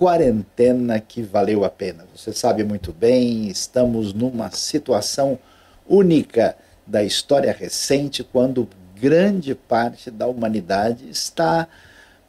[0.00, 2.06] quarentena que valeu a pena.
[2.16, 5.38] Você sabe muito bem, estamos numa situação
[5.86, 6.56] única
[6.86, 8.66] da história recente quando
[8.98, 11.68] grande parte da humanidade está,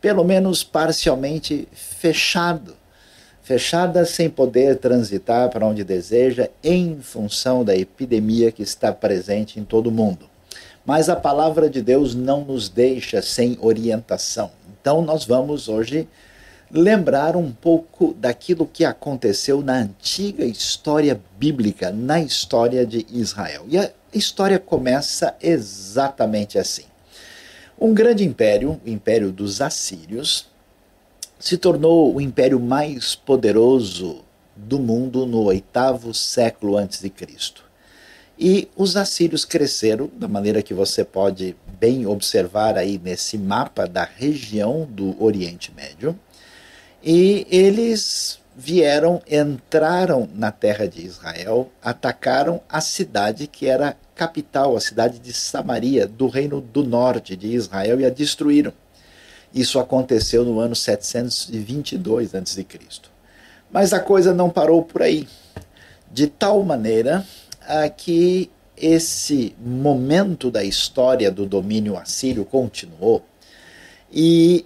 [0.02, 2.76] pelo menos parcialmente, fechado.
[3.42, 9.64] Fechada sem poder transitar para onde deseja em função da epidemia que está presente em
[9.64, 10.30] todo o mundo.
[10.86, 14.52] Mas a palavra de Deus não nos deixa sem orientação.
[14.82, 16.06] Então nós vamos hoje
[16.74, 23.66] lembrar um pouco daquilo que aconteceu na antiga história bíblica, na história de Israel.
[23.68, 26.86] E a história começa exatamente assim.
[27.80, 30.48] Um grande império, o império dos assírios,
[31.40, 34.24] se tornou o império mais poderoso
[34.56, 37.64] do mundo no oitavo século antes de Cristo.
[38.38, 44.04] E os assírios cresceram da maneira que você pode bem observar aí nesse mapa da
[44.04, 46.18] região do Oriente Médio.
[47.04, 54.80] E eles vieram, entraram na terra de Israel, atacaram a cidade que era capital, a
[54.80, 58.74] cidade de Samaria, do reino do norte de Israel, e a destruíram.
[59.54, 62.66] Isso aconteceu no ano 722 a.C.
[63.72, 65.28] Mas a coisa não parou por aí.
[66.12, 67.26] De tal maneira
[67.68, 73.24] ah, que esse momento da história do domínio assírio continuou
[74.12, 74.66] e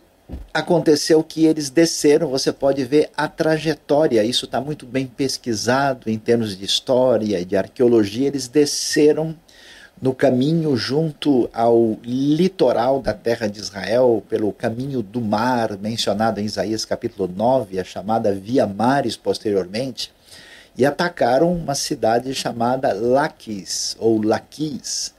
[0.53, 6.17] aconteceu que eles desceram, você pode ver a trajetória, isso está muito bem pesquisado em
[6.17, 9.35] termos de história e de arqueologia, eles desceram
[10.01, 16.45] no caminho junto ao litoral da terra de Israel, pelo caminho do mar, mencionado em
[16.45, 20.11] Isaías capítulo 9, a chamada Via Mares posteriormente,
[20.77, 25.13] e atacaram uma cidade chamada Laquis, ou Laquis.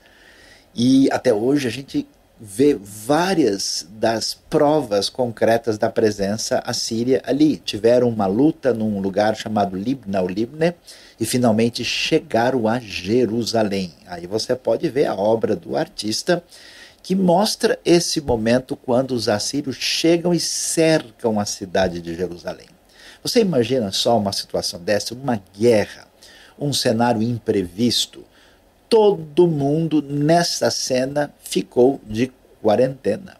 [0.75, 2.07] E até hoje a gente
[2.39, 7.57] vê várias das provas concretas da presença assíria ali.
[7.57, 10.73] Tiveram uma luta num lugar chamado Libna, ou Libne,
[11.19, 13.93] e finalmente chegaram a Jerusalém.
[14.05, 16.43] Aí você pode ver a obra do artista
[17.01, 22.67] que mostra esse momento quando os assírios chegam e cercam a cidade de Jerusalém.
[23.23, 26.07] Você imagina só uma situação dessa, uma guerra,
[26.59, 28.25] um cenário imprevisto,
[28.89, 32.31] todo mundo nessa cena ficou de
[32.61, 33.37] quarentena.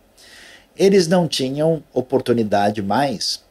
[0.75, 3.41] Eles não tinham oportunidade mais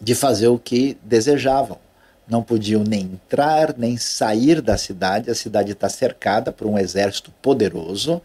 [0.00, 1.78] de fazer o que desejavam.
[2.26, 5.30] Não podiam nem entrar, nem sair da cidade.
[5.30, 8.20] A cidade está cercada por um exército poderoso.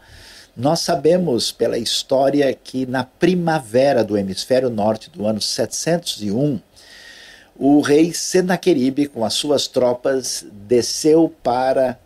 [0.56, 6.60] Nós sabemos pela história que na primavera do hemisfério norte do ano 701,
[7.56, 12.00] o rei Senaqueribe, com as suas tropas, desceu para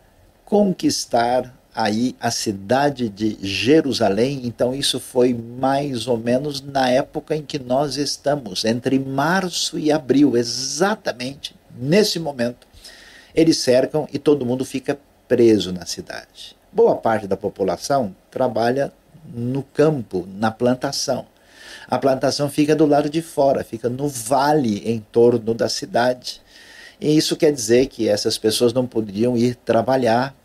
[0.51, 4.41] conquistar aí a cidade de Jerusalém.
[4.43, 9.93] Então, isso foi mais ou menos na época em que nós estamos, entre março e
[9.93, 12.67] abril, exatamente nesse momento.
[13.33, 16.53] Eles cercam e todo mundo fica preso na cidade.
[16.69, 18.91] Boa parte da população trabalha
[19.33, 21.25] no campo, na plantação.
[21.87, 26.41] A plantação fica do lado de fora, fica no vale em torno da cidade.
[26.99, 30.35] E isso quer dizer que essas pessoas não podiam ir trabalhar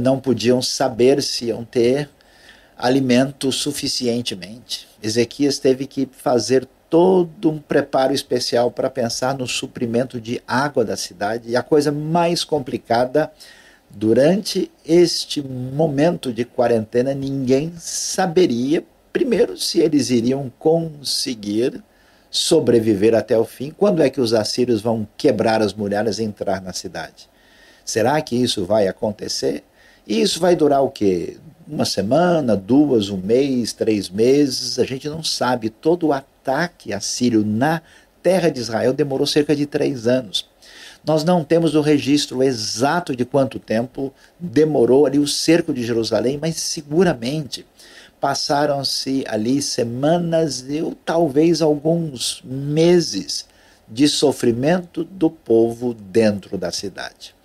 [0.00, 2.08] não podiam saber se iam ter
[2.76, 4.86] alimento suficientemente.
[5.02, 10.96] Ezequias teve que fazer todo um preparo especial para pensar no suprimento de água da
[10.96, 11.50] cidade.
[11.50, 13.30] E a coisa mais complicada,
[13.90, 21.82] durante este momento de quarentena, ninguém saberia, primeiro, se eles iriam conseguir
[22.30, 23.70] sobreviver até o fim.
[23.70, 27.28] Quando é que os assírios vão quebrar as muralhas e entrar na cidade?
[27.88, 29.64] Será que isso vai acontecer?
[30.06, 31.38] E isso vai durar o quê?
[31.66, 34.78] Uma semana, duas, um mês, três meses?
[34.78, 35.70] A gente não sabe.
[35.70, 37.80] Todo o ataque assírio na
[38.22, 40.46] terra de Israel demorou cerca de três anos.
[41.02, 46.38] Nós não temos o registro exato de quanto tempo demorou ali o cerco de Jerusalém,
[46.38, 47.64] mas seguramente
[48.20, 53.46] passaram-se ali semanas ou talvez alguns meses
[53.88, 57.37] de sofrimento do povo dentro da cidade.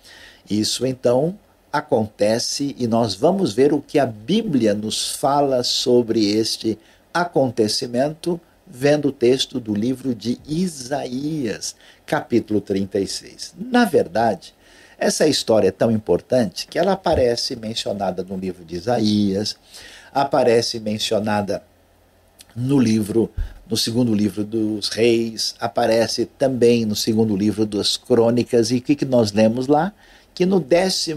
[0.48, 1.38] Isso então
[1.72, 6.78] acontece e nós vamos ver o que a Bíblia nos fala sobre este
[7.12, 11.74] acontecimento, vendo o texto do livro de Isaías,
[12.06, 13.54] capítulo 36.
[13.58, 14.54] Na verdade,
[14.98, 19.56] essa história é tão importante que ela aparece mencionada no livro de Isaías,
[20.12, 21.62] aparece mencionada
[22.54, 23.30] no livro,
[23.68, 28.94] no segundo livro dos Reis, aparece também no segundo livro das Crônicas, e o que,
[28.94, 29.92] que nós lemos lá?
[30.34, 31.12] Que no 14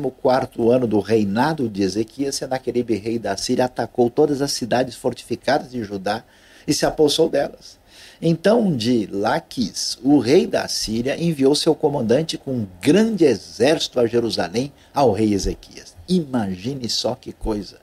[0.71, 5.83] ano do reinado de Ezequias, Senaqueribe, rei da Síria, atacou todas as cidades fortificadas de
[5.83, 6.23] Judá
[6.67, 7.79] e se apossou delas.
[8.21, 14.05] Então, de Laquis, o rei da Síria enviou seu comandante com um grande exército a
[14.05, 15.95] Jerusalém ao rei Ezequias.
[16.07, 17.77] Imagine só que coisa.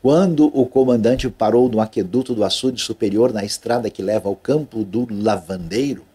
[0.00, 4.84] Quando o comandante parou no aqueduto do açude superior, na estrada que leva ao campo
[4.84, 6.07] do lavandeiro,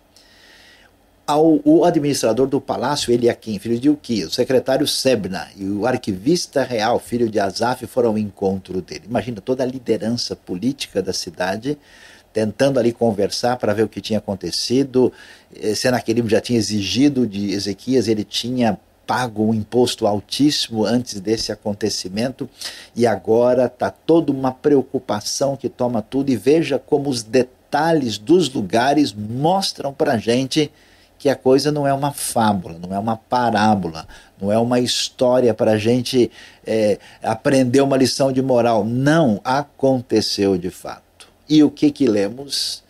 [1.25, 6.63] ao, o administrador do palácio, Eliakim, filho de Uquias, o secretário Sebna e o arquivista
[6.63, 9.03] real, filho de Asaf, foram ao encontro dele.
[9.07, 11.77] Imagina toda a liderança política da cidade
[12.33, 15.13] tentando ali conversar para ver o que tinha acontecido.
[15.55, 21.51] Eh, Senaquerib já tinha exigido de Ezequias, ele tinha pago um imposto altíssimo antes desse
[21.51, 22.49] acontecimento
[22.95, 28.51] e agora está toda uma preocupação que toma tudo e veja como os detalhes dos
[28.51, 30.71] lugares mostram para a gente
[31.23, 34.05] que a coisa não é uma fábula, não é uma parábola,
[34.41, 36.29] não é uma história para a gente
[36.67, 38.83] é, aprender uma lição de moral.
[38.83, 41.29] Não, aconteceu de fato.
[41.47, 42.83] E o que que lemos?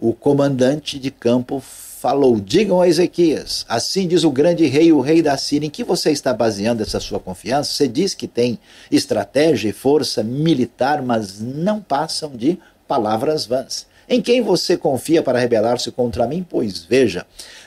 [0.00, 5.20] O comandante de campo falou: Digam a Ezequias, assim diz o grande rei, o rei
[5.20, 7.74] da Síria, em que você está baseando essa sua confiança?
[7.74, 8.58] Você diz que tem
[8.90, 12.58] estratégia e força militar, mas não passam de
[12.88, 13.86] palavras vãs.
[14.08, 16.46] Em quem você confia para rebelar-se contra mim?
[16.48, 17.26] Pois veja,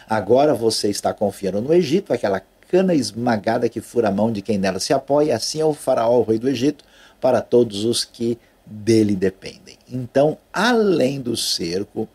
[0.10, 4.58] agora você está confiando no Egito, aquela cana esmagada que fura a mão de quem
[4.58, 6.84] nela se apoia, assim é o faraó, o rei do Egito,
[7.22, 9.78] para todos os que dele dependem.
[9.90, 12.08] Então, além do cerco,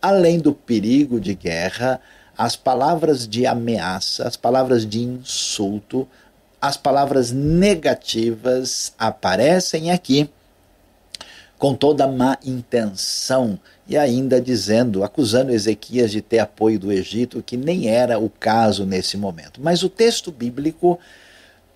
[0.00, 2.00] além do perigo de guerra,
[2.36, 6.08] as palavras de ameaça, as palavras de insulto,
[6.60, 10.30] as palavras negativas aparecem aqui
[11.62, 13.56] com toda má intenção
[13.86, 18.84] e ainda dizendo, acusando Ezequias de ter apoio do Egito, que nem era o caso
[18.84, 19.60] nesse momento.
[19.62, 20.98] Mas o texto bíblico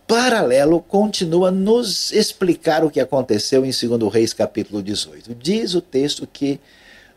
[0.05, 5.37] paralelo continua nos explicar o que aconteceu em 2 Reis capítulo 18.
[5.37, 6.59] Diz o texto que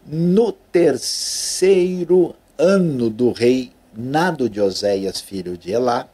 [0.06, 6.08] no terceiro ano do rei Nado de Oséias, filho de Elá,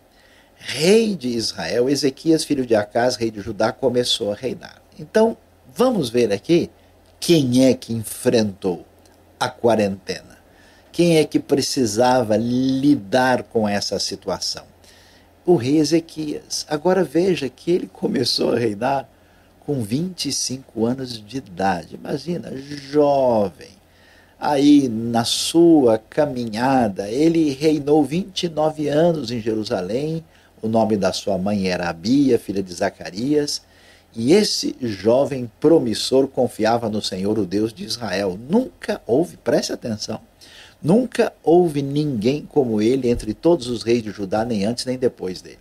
[0.55, 4.81] rei de Israel, Ezequias, filho de Acás, rei de Judá, começou a reinar.
[4.97, 5.35] Então,
[5.75, 6.69] vamos ver aqui
[7.19, 8.85] quem é que enfrentou
[9.39, 10.35] a quarentena.
[10.91, 14.63] Quem é que precisava lidar com essa situação?
[15.45, 16.65] O rei Ezequias.
[16.69, 19.09] Agora veja que ele começou a reinar
[19.65, 21.95] com 25 anos de idade.
[21.95, 23.75] Imagina, jovem
[24.39, 30.23] aí na sua caminhada, ele reinou 29 anos em Jerusalém.
[30.61, 33.61] O nome da sua mãe era Abia, filha de Zacarias.
[34.15, 38.39] E esse jovem promissor confiava no Senhor, o Deus de Israel.
[38.49, 40.21] Nunca houve, preste atenção,
[40.81, 45.41] nunca houve ninguém como ele entre todos os reis de Judá, nem antes nem depois
[45.41, 45.59] dele.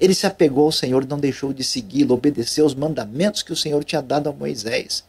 [0.00, 3.82] Ele se apegou ao Senhor, não deixou de segui-lo, obedeceu os mandamentos que o Senhor
[3.82, 5.02] tinha dado a Moisés.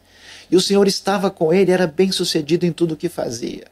[0.50, 3.66] E o Senhor estava com ele, era bem sucedido em tudo o que fazia.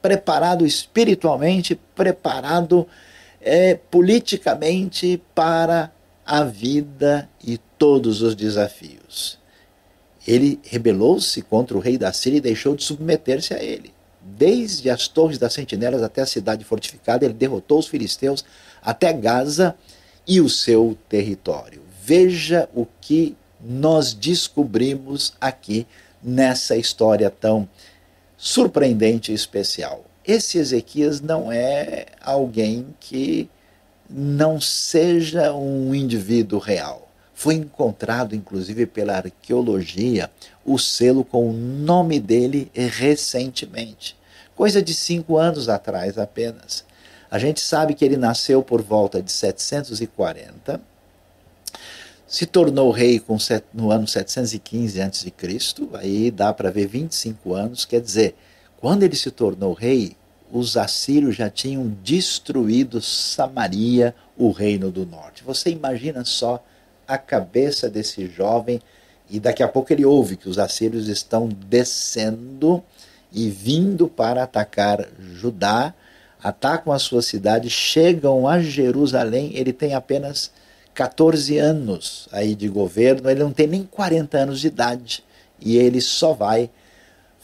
[0.00, 2.86] Preparado espiritualmente, preparado
[3.40, 5.90] é, politicamente para
[6.24, 9.40] a vida e todos os desafios.
[10.24, 13.92] Ele rebelou-se contra o rei da Síria e deixou de submeter-se a ele.
[14.20, 18.44] Desde as torres das sentinelas até a cidade fortificada, ele derrotou os filisteus
[18.80, 19.74] até Gaza
[20.24, 21.82] e o seu território.
[22.00, 25.84] Veja o que nós descobrimos aqui
[26.22, 27.68] nessa história tão
[28.36, 30.04] surpreendente e especial.
[30.24, 33.50] Esse Ezequias não é alguém que
[34.08, 37.08] não seja um indivíduo real.
[37.42, 40.30] Foi encontrado, inclusive, pela arqueologia,
[40.64, 44.16] o selo com o nome dele recentemente,
[44.54, 46.84] coisa de cinco anos atrás apenas.
[47.28, 50.80] A gente sabe que ele nasceu por volta de 740
[52.28, 53.36] se tornou rei com,
[53.74, 55.32] no ano 715 a.C.,
[55.94, 58.36] aí dá para ver 25 anos, quer dizer,
[58.80, 60.16] quando ele se tornou rei,
[60.48, 65.42] os assírios já tinham destruído Samaria, o reino do norte.
[65.42, 66.62] Você imagina só
[67.06, 68.80] a cabeça desse jovem,
[69.30, 72.82] e daqui a pouco ele ouve que os assírios estão descendo
[73.32, 75.94] e vindo para atacar Judá,
[76.42, 80.50] atacam a sua cidade, chegam a Jerusalém, ele tem apenas
[80.92, 85.24] 14 anos aí de governo, ele não tem nem 40 anos de idade.
[85.60, 86.68] E ele só vai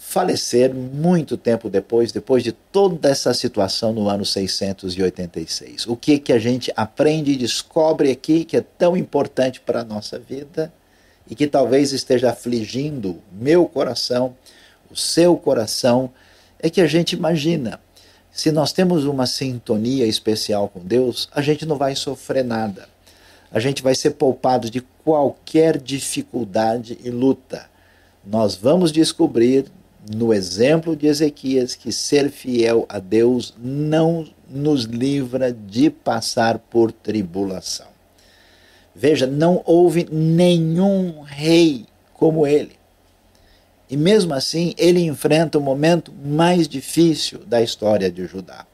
[0.09, 5.87] falecer muito tempo depois, depois de toda essa situação no ano 686.
[5.87, 9.85] O que que a gente aprende e descobre aqui que é tão importante para a
[9.85, 10.73] nossa vida
[11.29, 14.35] e que talvez esteja afligindo meu coração,
[14.91, 16.11] o seu coração,
[16.59, 17.79] é que a gente imagina,
[18.33, 22.89] se nós temos uma sintonia especial com Deus, a gente não vai sofrer nada
[23.51, 27.69] a gente vai ser poupado de qualquer dificuldade e luta.
[28.25, 29.65] Nós vamos descobrir
[30.09, 36.91] no exemplo de Ezequias que ser fiel a Deus não nos livra de passar por
[36.91, 37.89] tribulação.
[38.95, 42.77] Veja, não houve nenhum rei como ele.
[43.91, 48.67] E mesmo assim, ele enfrenta o momento mais difícil da história de Judá.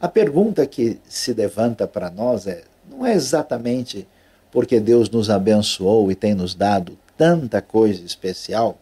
[0.00, 4.06] A pergunta que se levanta para nós é: não é exatamente
[4.50, 8.78] porque Deus nos abençoou e tem nos dado tanta coisa especial,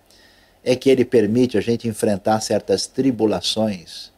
[0.65, 4.11] é que Ele permite a gente enfrentar certas tribulações,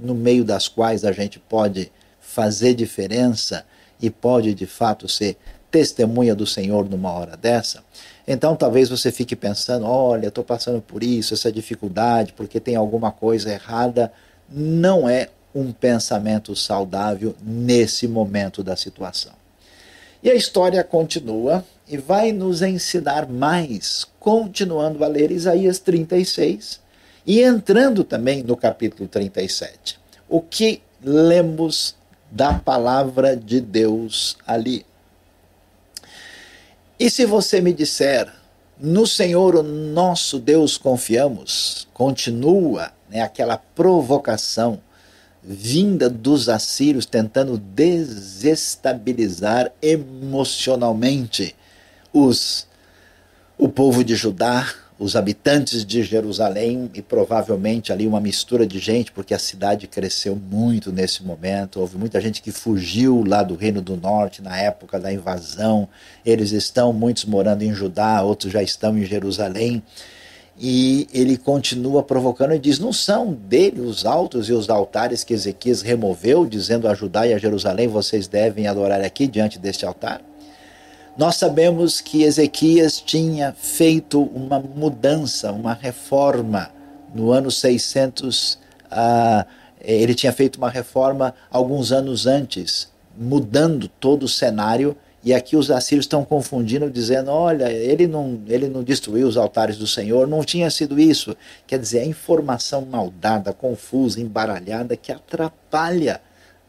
[0.00, 3.64] no meio das quais a gente pode fazer diferença
[4.00, 5.36] e pode de fato ser
[5.70, 7.82] testemunha do Senhor numa hora dessa.
[8.26, 13.12] Então talvez você fique pensando: olha, estou passando por isso, essa dificuldade, porque tem alguma
[13.12, 14.12] coisa errada.
[14.48, 19.41] Não é um pensamento saudável nesse momento da situação.
[20.22, 26.80] E a história continua e vai nos ensinar mais, continuando a ler Isaías 36
[27.26, 29.98] e entrando também no capítulo 37.
[30.28, 31.96] O que lemos
[32.30, 34.86] da palavra de Deus ali?
[37.00, 38.32] E se você me disser,
[38.78, 44.80] no Senhor, o nosso Deus, confiamos, continua né, aquela provocação
[45.42, 51.56] vinda dos assírios tentando desestabilizar emocionalmente
[52.12, 52.70] os
[53.58, 54.66] o povo de Judá,
[54.98, 60.34] os habitantes de Jerusalém e provavelmente ali uma mistura de gente, porque a cidade cresceu
[60.34, 61.80] muito nesse momento.
[61.80, 65.88] Houve muita gente que fugiu lá do Reino do Norte na época da invasão.
[66.24, 69.82] Eles estão, muitos morando em Judá, outros já estão em Jerusalém.
[70.58, 75.32] E ele continua provocando e diz: Não são dele os altos e os altares que
[75.32, 80.20] Ezequias removeu, dizendo a Judá e a Jerusalém: Vocês devem adorar aqui diante deste altar?
[81.16, 86.70] Nós sabemos que Ezequias tinha feito uma mudança, uma reforma
[87.14, 88.54] no ano 600.
[88.90, 89.44] Uh,
[89.80, 94.96] ele tinha feito uma reforma alguns anos antes, mudando todo o cenário.
[95.24, 99.76] E aqui os assírios estão confundindo, dizendo: olha, ele não, ele não destruiu os altares
[99.76, 101.36] do Senhor, não tinha sido isso.
[101.66, 106.20] Quer dizer, a informação maldada, confusa, embaralhada, que atrapalha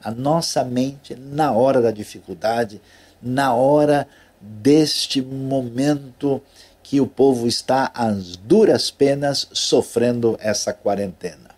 [0.04, 2.80] a nossa mente na hora da dificuldade,
[3.22, 4.08] na hora
[4.40, 6.42] deste momento
[6.84, 11.54] que o povo está às duras penas sofrendo essa quarentena.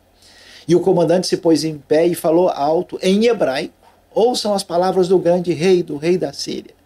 [0.68, 3.74] E o comandante se pôs em pé e falou alto em hebraico:
[4.14, 6.85] Ouçam as palavras do grande rei, do rei da Síria.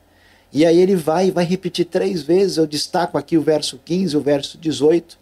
[0.52, 2.58] E aí ele vai e vai repetir três vezes.
[2.58, 5.18] Eu destaco aqui o verso 15, o verso 18,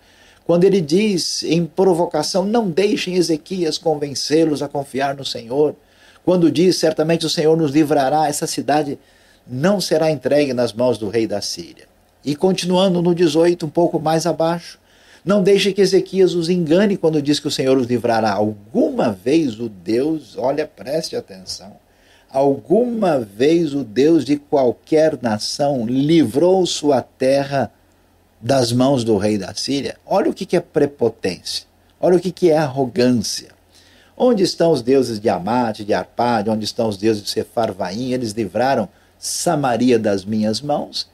[0.46, 5.76] quando ele diz em provocação: Não deixem Ezequias convencê-los a confiar no Senhor.
[6.24, 8.98] Quando diz: Certamente o Senhor nos livrará, essa cidade
[9.46, 11.86] não será entregue nas mãos do rei da Síria.
[12.24, 14.80] E continuando no 18, um pouco mais abaixo,
[15.24, 18.32] não deixe que Ezequias os engane quando diz que o Senhor os livrará.
[18.32, 21.74] Alguma vez o Deus, olha, preste atenção,
[22.38, 27.72] alguma vez o Deus de qualquer nação livrou sua terra
[28.40, 29.98] das mãos do rei da Síria?
[30.06, 31.66] Olha o que é prepotência,
[32.00, 33.50] olha o que é arrogância.
[34.16, 38.14] Onde estão os deuses de Amate, de Arpade, onde estão os deuses de Sefarvaim?
[38.14, 41.10] Eles livraram Samaria das minhas mãos,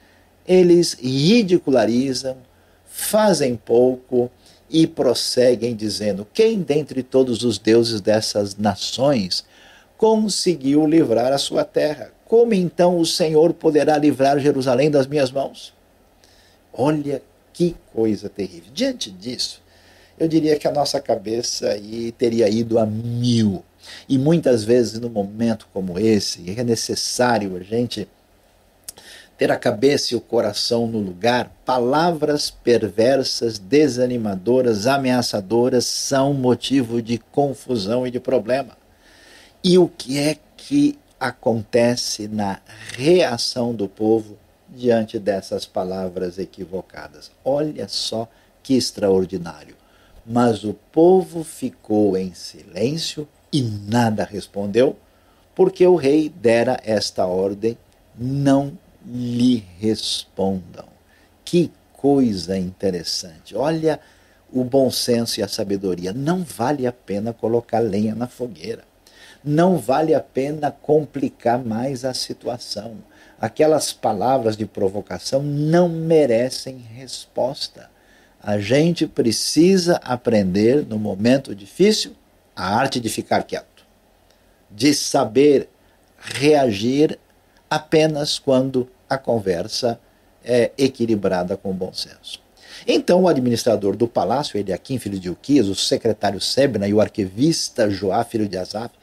[0.46, 2.36] eles ridicularizam,
[2.84, 4.30] fazem pouco
[4.68, 9.42] e prosseguem dizendo: Quem dentre todos os deuses dessas nações
[9.96, 12.12] conseguiu livrar a sua terra?
[12.26, 15.72] Como então o Senhor poderá livrar Jerusalém das minhas mãos?
[16.72, 17.22] Olha
[17.52, 18.72] que coisa terrível.
[18.72, 19.62] Diante disso,
[20.18, 23.64] eu diria que a nossa cabeça aí teria ido a mil.
[24.08, 28.08] E muitas vezes, num momento como esse, é necessário a gente
[29.36, 37.18] ter a cabeça e o coração no lugar, palavras perversas, desanimadoras, ameaçadoras são motivo de
[37.18, 38.83] confusão e de problema.
[39.66, 42.60] E o que é que acontece na
[42.92, 44.36] reação do povo
[44.68, 47.30] diante dessas palavras equivocadas?
[47.42, 48.28] Olha só
[48.62, 49.74] que extraordinário.
[50.26, 54.98] Mas o povo ficou em silêncio e nada respondeu,
[55.54, 57.78] porque o rei dera esta ordem:
[58.14, 60.84] não lhe respondam.
[61.42, 63.56] Que coisa interessante.
[63.56, 63.98] Olha
[64.52, 66.12] o bom senso e a sabedoria.
[66.12, 68.84] Não vale a pena colocar lenha na fogueira.
[69.44, 72.96] Não vale a pena complicar mais a situação.
[73.38, 77.90] Aquelas palavras de provocação não merecem resposta.
[78.42, 82.12] A gente precisa aprender no momento difícil
[82.56, 83.84] a arte de ficar quieto,
[84.70, 85.68] de saber
[86.16, 87.18] reagir
[87.68, 90.00] apenas quando a conversa
[90.44, 92.42] é equilibrada com bom senso.
[92.86, 97.88] Então o administrador do palácio, Eliakim, filho de Uquias, o secretário Sebna e o arquivista
[97.88, 98.94] Joá, filho de Asaf,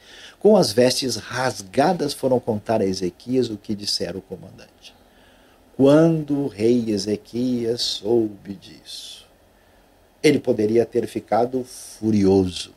[0.42, 4.92] com as vestes rasgadas foram contar a Ezequias o que dissera o comandante.
[5.76, 9.24] Quando o rei Ezequias soube disso,
[10.20, 12.74] ele poderia ter ficado furioso,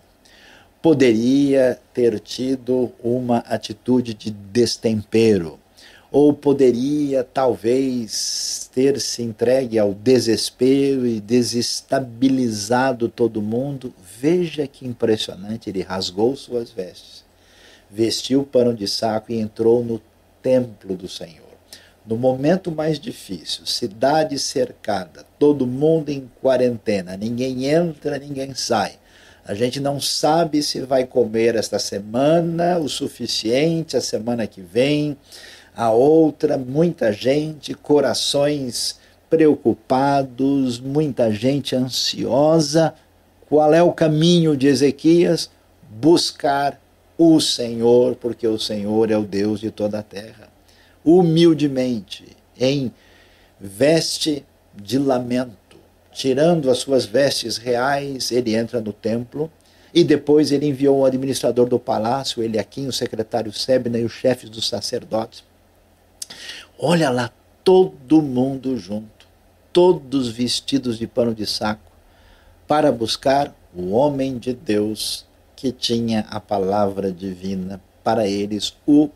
[0.80, 5.60] poderia ter tido uma atitude de destempero,
[6.12, 13.92] ou poderia talvez ter se entregue ao desespero e desestabilizado todo mundo.
[14.20, 17.25] Veja que impressionante, ele rasgou suas vestes,
[17.96, 20.02] vestiu o pano de saco e entrou no
[20.42, 21.46] templo do Senhor.
[22.06, 28.96] No momento mais difícil, cidade cercada, todo mundo em quarentena, ninguém entra, ninguém sai.
[29.46, 35.16] A gente não sabe se vai comer esta semana o suficiente, a semana que vem
[35.74, 39.00] a outra, muita gente, corações
[39.30, 42.94] preocupados, muita gente ansiosa.
[43.48, 45.50] Qual é o caminho de Ezequias?
[45.90, 46.80] Buscar
[47.18, 50.50] o Senhor, porque o Senhor é o Deus de toda a terra.
[51.04, 52.26] Humildemente,
[52.60, 52.92] em
[53.60, 55.78] veste de lamento,
[56.12, 59.52] tirando as suas vestes reais, ele entra no templo
[59.94, 64.50] e depois ele enviou o administrador do palácio, Eliakim, o secretário Sebna e os chefes
[64.50, 65.44] dos sacerdotes
[66.78, 67.32] Olha lá,
[67.64, 69.26] todo mundo junto,
[69.72, 71.92] todos vestidos de pano de saco,
[72.68, 75.26] para buscar o homem de Deus
[75.66, 79.10] que tinha a palavra divina para eles, o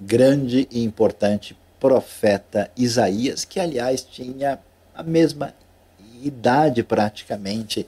[0.00, 4.58] grande e importante profeta Isaías, que aliás tinha
[4.92, 5.54] a mesma
[6.24, 7.86] idade praticamente,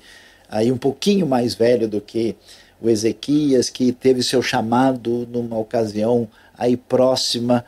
[0.49, 2.37] aí um pouquinho mais velho do que
[2.81, 7.65] o Ezequias, que teve seu chamado numa ocasião aí próxima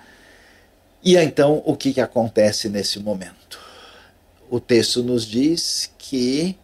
[1.03, 3.59] e então, o que, que acontece nesse momento?
[4.49, 6.55] O texto nos diz que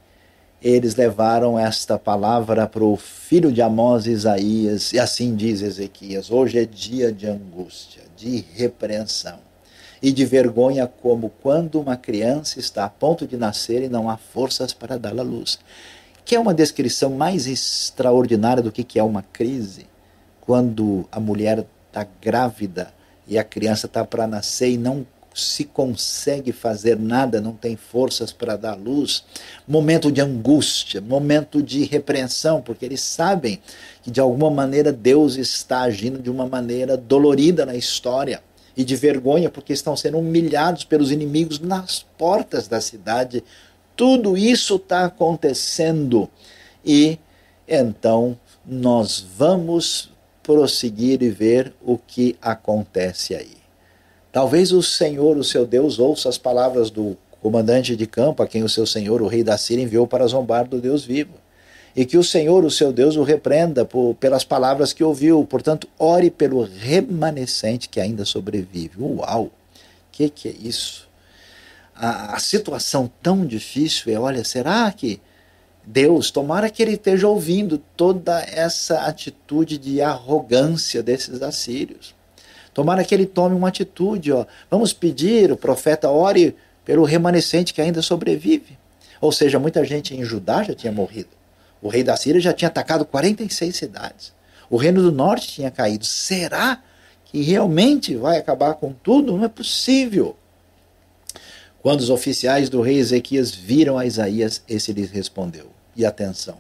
[0.63, 6.59] eles levaram esta palavra para o filho de Amós, Isaías, e assim diz Ezequias: hoje
[6.59, 9.39] é dia de angústia, de repreensão
[10.03, 14.17] e de vergonha, como quando uma criança está a ponto de nascer e não há
[14.17, 15.59] forças para dar à luz.
[16.25, 19.87] Que é uma descrição mais extraordinária do que é uma crise,
[20.41, 22.93] quando a mulher está grávida
[23.27, 28.33] e a criança está para nascer e não se consegue fazer nada, não tem forças
[28.33, 29.23] para dar luz,
[29.69, 33.61] momento de angústia, momento de repreensão, porque eles sabem
[34.03, 38.43] que de alguma maneira Deus está agindo de uma maneira dolorida na história
[38.75, 43.45] e de vergonha, porque estão sendo humilhados pelos inimigos nas portas da cidade.
[43.95, 46.31] Tudo isso está acontecendo
[46.85, 47.19] e
[47.69, 50.11] então nós vamos
[50.43, 53.66] prosseguir e ver o que acontece aí.
[54.37, 58.63] Talvez o Senhor, o seu Deus, ouça as palavras do comandante de campo, a quem
[58.63, 61.33] o seu Senhor, o rei da Síria, enviou para zombar do Deus vivo.
[61.97, 65.43] E que o Senhor, o seu Deus, o repreenda por, pelas palavras que ouviu.
[65.47, 69.03] Portanto, ore pelo remanescente que ainda sobrevive.
[69.03, 69.45] Uau!
[69.45, 69.51] O
[70.13, 71.09] que, que é isso?
[71.95, 75.19] A, a situação tão difícil é: olha, será que
[75.83, 82.16] Deus, tomara que ele esteja ouvindo toda essa atitude de arrogância desses assírios.
[82.77, 84.45] Tomara que ele tome uma atitude, ó.
[84.71, 88.77] Vamos pedir, o profeta ore pelo remanescente que ainda sobrevive.
[89.19, 91.31] Ou seja, muita gente em Judá já tinha morrido.
[91.81, 94.35] O rei da Síria já tinha atacado 46 cidades.
[94.69, 96.05] O reino do norte tinha caído.
[96.05, 96.83] Será
[97.25, 99.35] que realmente vai acabar com tudo?
[99.35, 100.37] Não é possível.
[101.81, 106.59] Quando os oficiais do rei Ezequias viram a Isaías, esse lhes respondeu: e atenção.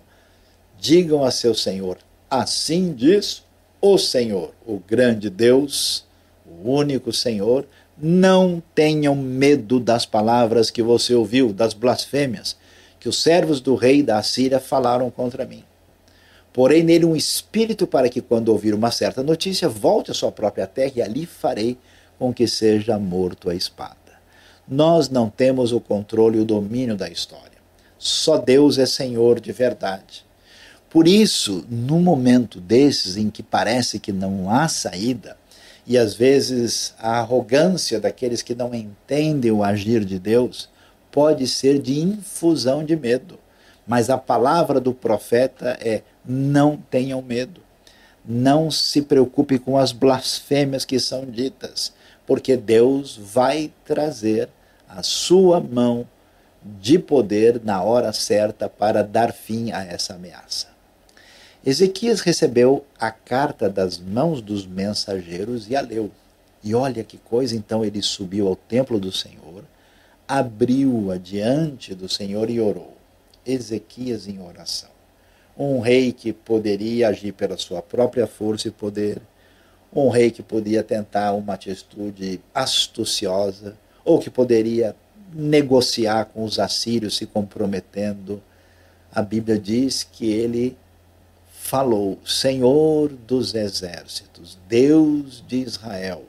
[0.81, 1.98] Digam a seu Senhor:
[2.31, 3.44] Assim diz
[3.83, 6.06] o Senhor, o grande Deus,
[6.64, 7.66] único Senhor.
[7.97, 12.57] Não tenham medo das palavras que você ouviu, das blasfêmias,
[13.01, 15.64] que os servos do rei da Assíria falaram contra mim.
[16.53, 20.66] Porém nele um espírito para que, quando ouvir uma certa notícia, volte à sua própria
[20.66, 21.77] terra e ali farei
[22.19, 23.97] com que seja morto a espada.
[24.66, 27.59] Nós não temos o controle e o domínio da história.
[27.99, 30.25] Só Deus é Senhor de verdade.
[30.88, 35.37] Por isso, no momento desses em que parece que não há saída,
[35.87, 40.68] e às vezes a arrogância daqueles que não entendem o agir de Deus
[41.12, 43.38] pode ser de infusão de medo.
[43.87, 47.61] Mas a palavra do profeta é: não tenham medo.
[48.29, 51.92] Não se preocupe com as blasfêmias que são ditas,
[52.27, 54.49] porque Deus vai trazer
[54.88, 56.07] a sua mão
[56.81, 60.76] de poder na hora certa para dar fim a essa ameaça.
[61.64, 66.11] Ezequias recebeu a carta das mãos dos mensageiros e a leu.
[66.62, 69.64] E olha que coisa, então ele subiu ao templo do Senhor,
[70.27, 72.97] abriu-a diante do Senhor e orou.
[73.45, 74.90] Ezequias em oração.
[75.57, 79.21] Um rei que poderia agir pela sua própria força e poder,
[79.92, 84.95] um rei que podia tentar uma atitude astuciosa, ou que poderia
[85.33, 88.42] negociar com os assírios se comprometendo.
[89.12, 90.77] A Bíblia diz que ele
[91.66, 96.22] falou: Senhor dos exércitos, Deus de Israel,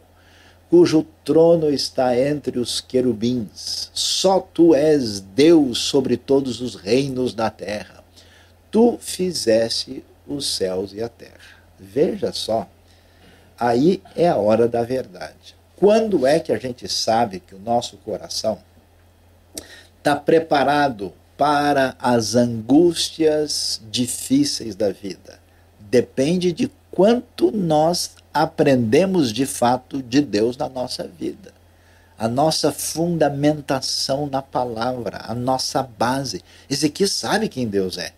[0.67, 7.52] cujo trono está entre os querubins, só tu és Deus sobre todos os reinos da
[7.52, 8.04] terra.
[8.71, 11.58] Tu fizeste os céus e a terra.
[11.80, 12.67] Veja só,
[13.60, 15.56] aí é a hora da verdade.
[15.76, 18.58] Quando é que a gente sabe que o nosso coração
[20.00, 25.39] está preparado para as angústias difíceis da vida?
[25.80, 31.54] Depende de quanto nós aprendemos de fato de Deus na nossa vida.
[32.17, 36.41] A nossa fundamentação na palavra, a nossa base.
[36.67, 38.12] Ezequiel sabe quem Deus é.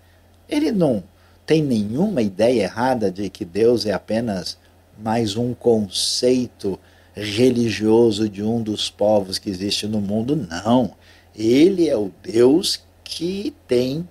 [0.47, 1.03] Ele não
[1.45, 4.57] tem nenhuma ideia errada de que Deus é apenas
[4.97, 6.79] mais um conceito
[7.13, 10.93] religioso de um dos povos que existe no mundo, não.
[11.35, 14.07] Ele é o Deus que tem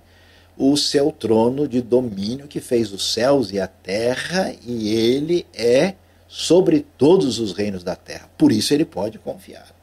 [0.57, 5.93] o seu trono de domínio, que fez os céus e a terra, e ele é
[6.27, 8.29] sobre todos os reinos da terra.
[8.37, 9.73] Por isso ele pode confiar.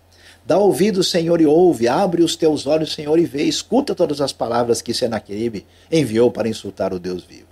[0.44, 4.35] Dá ouvido, Senhor, e ouve, abre os teus olhos, Senhor, e vê, escuta todas as
[4.35, 7.48] palavras que Senaqueribe enviou para insultar o Deus vivo.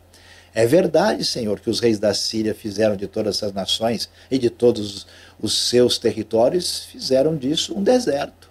[0.55, 4.51] É verdade, Senhor, que os reis da Síria fizeram de todas essas nações e de
[4.51, 5.07] todos
[5.41, 8.44] os seus territórios, fizeram disso um deserto.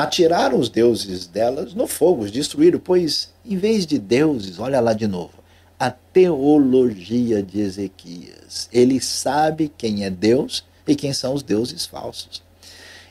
[0.00, 4.94] Atiraram os deuses delas no fogo, os destruíram, pois em vez de deuses, olha lá
[4.94, 5.34] de novo,
[5.78, 8.66] a teologia de Ezequias.
[8.72, 12.42] Ele sabe quem é Deus e quem são os deuses falsos.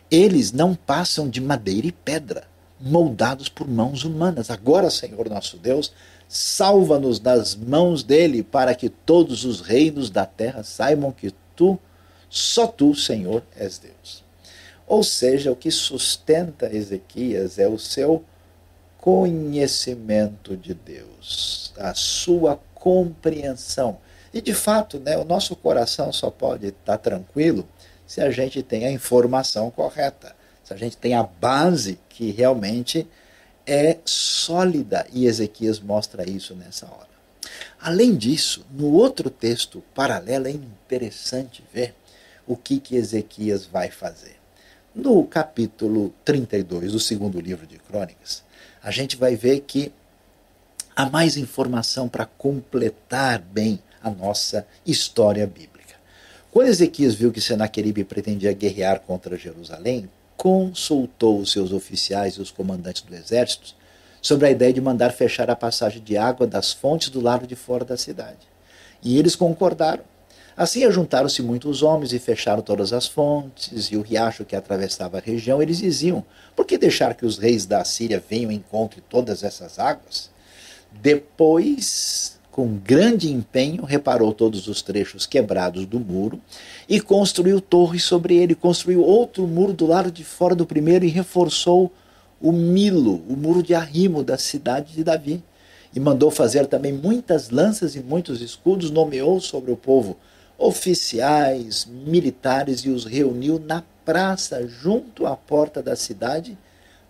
[0.09, 2.47] Eles não passam de madeira e pedra,
[2.81, 4.49] moldados por mãos humanas.
[4.49, 5.91] Agora, Senhor nosso Deus,
[6.27, 11.77] salva-nos das mãos dele, para que todos os reinos da terra saibam que tu,
[12.31, 14.27] só tu, Senhor, és Deus.
[14.89, 18.25] Ou seja, o que sustenta Ezequias é o seu
[18.97, 23.99] conhecimento de Deus, a sua compreensão.
[24.33, 27.67] E de fato, né, o nosso coração só pode estar tranquilo
[28.07, 33.07] se a gente tem a informação correta, se a gente tem a base que realmente
[33.67, 37.07] é sólida e Ezequias mostra isso nessa hora.
[37.79, 41.93] Além disso, no outro texto paralelo é interessante ver
[42.47, 44.38] o que, que Ezequias vai fazer.
[44.93, 48.43] No capítulo 32 do segundo livro de Crônicas,
[48.81, 49.91] a gente vai ver que
[50.95, 55.95] há mais informação para completar bem a nossa história bíblica.
[56.51, 62.49] Quando Ezequias viu que Senaqueribe pretendia guerrear contra Jerusalém, consultou os seus oficiais e os
[62.49, 63.75] comandantes do exército
[64.19, 67.55] sobre a ideia de mandar fechar a passagem de água das fontes do lado de
[67.55, 68.47] fora da cidade.
[69.03, 70.03] E eles concordaram.
[70.59, 75.21] Assim ajuntaram-se muitos homens e fecharam todas as fontes e o riacho que atravessava a
[75.21, 75.61] região.
[75.61, 76.21] Eles diziam:
[76.53, 80.29] por que deixar que os reis da Síria venham e encontrem todas essas águas?
[81.01, 86.41] Depois com grande empenho, reparou todos os trechos quebrados do muro
[86.89, 88.53] e construiu torres sobre ele.
[88.53, 91.89] Construiu outro muro do lado de fora do primeiro e reforçou
[92.41, 95.41] o Milo, o muro de arrimo da cidade de Davi.
[95.95, 100.17] E mandou fazer também muitas lanças e muitos escudos, nomeou sobre o povo
[100.59, 106.55] oficiais, militares e os reuniu na praça junto à porta da cidade,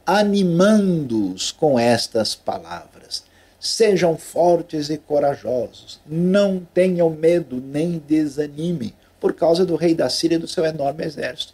[0.06, 3.28] animando-os com estas palavras
[3.60, 10.36] Sejam fortes e corajosos, não tenham medo nem desanimem, por causa do rei da Síria
[10.36, 11.54] e do seu enorme exército.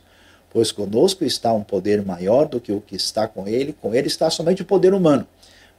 [0.52, 4.06] Pois conosco está um poder maior do que o que está com ele, com ele
[4.06, 5.26] está somente o poder humano.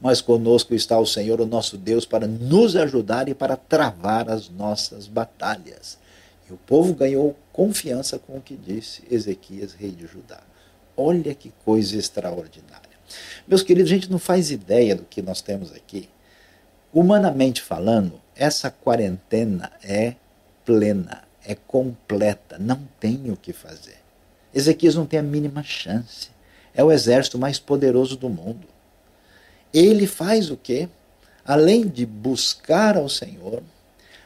[0.01, 4.49] Mas conosco está o Senhor, o nosso Deus, para nos ajudar e para travar as
[4.49, 5.97] nossas batalhas.
[6.49, 10.41] E o povo ganhou confiança com o que disse Ezequias, rei de Judá.
[10.95, 12.87] Olha que coisa extraordinária.
[13.47, 16.09] Meus queridos, a gente não faz ideia do que nós temos aqui
[16.93, 20.15] Humanamente falando, essa quarentena é
[20.65, 23.97] plena, é completa, não tem o que fazer.
[24.53, 26.29] Ezequias não tem a mínima chance.
[26.73, 28.67] É o exército mais poderoso do mundo.
[29.73, 30.87] Ele faz o quê?
[31.45, 33.61] Além de buscar ao Senhor,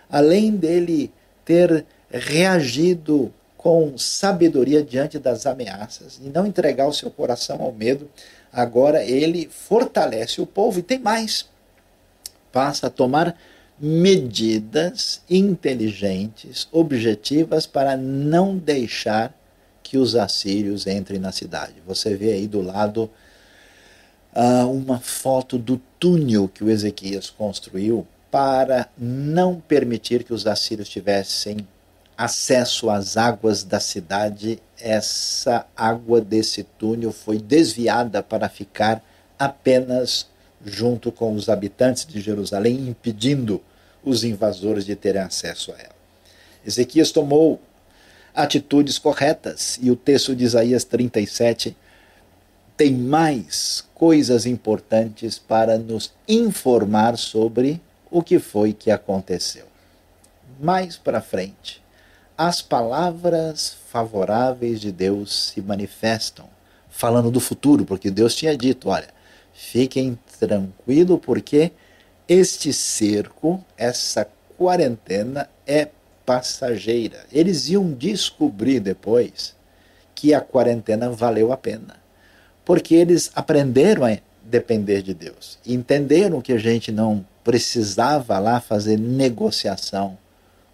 [0.10, 1.12] além dele
[1.44, 8.10] ter reagido com sabedoria diante das ameaças e não entregar o seu coração ao medo,
[8.52, 11.50] agora ele fortalece o povo e tem mais
[12.52, 13.36] passa a tomar
[13.80, 19.36] medidas inteligentes, objetivas, para não deixar
[19.82, 21.74] que os assírios entrem na cidade.
[21.88, 23.10] Você vê aí do lado
[24.36, 30.88] uh, uma foto do túnel que o Ezequias construiu para não permitir que os assírios
[30.88, 31.68] tivessem
[32.24, 34.62] acesso às águas da cidade.
[34.80, 39.04] Essa água desse túnel foi desviada para ficar
[39.40, 40.28] apenas
[40.64, 43.60] junto com os habitantes de Jerusalém, impedindo
[44.04, 45.96] os invasores de terem acesso a ela.
[46.64, 47.60] Ezequias tomou
[48.36, 51.76] atitudes corretas e o texto de Isaías 37
[52.78, 57.82] tem mais coisas importantes para nos informar sobre
[58.12, 59.66] o que foi que aconteceu.
[60.60, 61.82] Mais para frente,
[62.44, 66.50] as palavras favoráveis de Deus se manifestam,
[66.90, 69.10] falando do futuro, porque Deus tinha dito: olha,
[69.54, 71.72] fiquem tranquilos, porque
[72.28, 74.28] este cerco, essa
[74.58, 75.90] quarentena é
[76.26, 77.28] passageira.
[77.32, 79.56] Eles iam descobrir depois
[80.16, 81.98] que a quarentena valeu a pena,
[82.66, 88.98] porque eles aprenderam a depender de Deus, entenderam que a gente não precisava lá fazer
[88.98, 90.18] negociação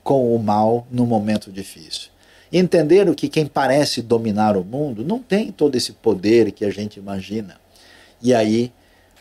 [0.07, 2.11] com o mal no momento difícil.
[2.49, 6.97] Entenderam que quem parece dominar o mundo não tem todo esse poder que a gente
[6.97, 7.59] imagina.
[8.21, 8.71] E aí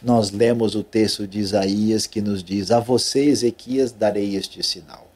[0.01, 5.11] nós lemos o texto de Isaías que nos diz: A você, Ezequias, darei este sinal.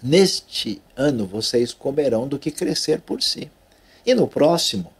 [0.00, 3.50] Neste ano vocês comerão do que crescer por si.
[4.06, 4.92] E no próximo,